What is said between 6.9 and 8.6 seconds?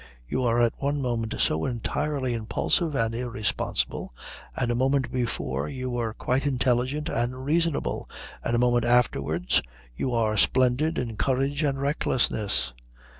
and reasonable, and a